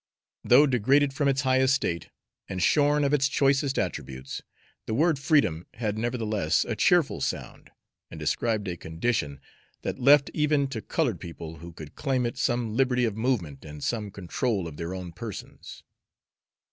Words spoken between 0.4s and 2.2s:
Though degraded from its high estate,